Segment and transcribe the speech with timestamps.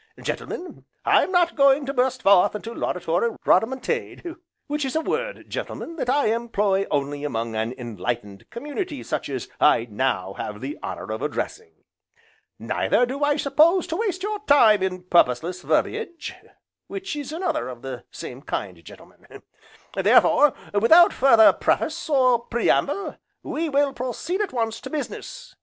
[0.19, 4.35] Gentlemen, I am not going to burst forth into laudatory rodomontade,
[4.65, 9.47] (which is a word, gentlemen that I employ only among an enlightened community such as
[9.59, 11.83] I now have the honour of addressing),
[12.57, 16.33] neither do I propose to waste your time in purposeless verbiage,
[16.87, 19.43] (which is another of the same kind, gentlemen),
[19.93, 25.55] therefore, without further preface, or preamble, we will proceed at once to business.